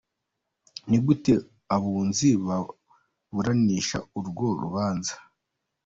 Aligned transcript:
Ni 0.89 0.97
gute 1.05 1.33
abunzi 1.75 2.27
baburanisha 2.47 3.97
urwo 4.17 4.47
rubanza? 4.61 5.13